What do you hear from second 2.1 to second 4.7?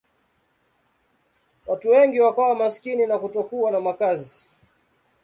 wakawa maskini na kutokuwa na makazi.